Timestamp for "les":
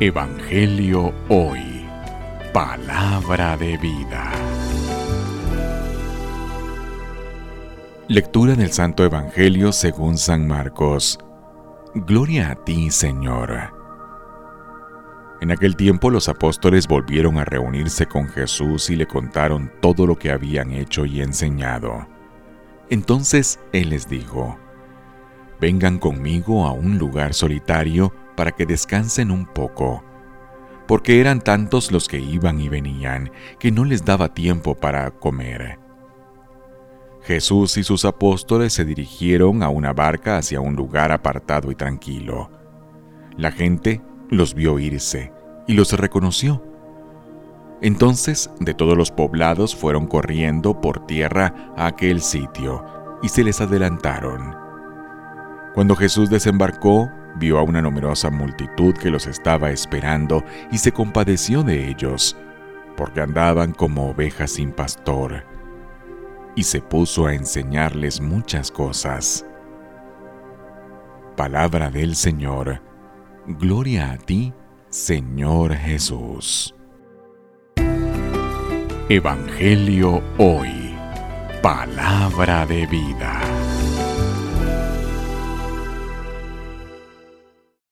23.90-24.08, 33.84-34.04, 53.44-53.60